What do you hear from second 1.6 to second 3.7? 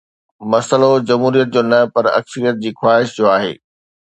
نه پر اڪثريت جي خواهش جو آهي.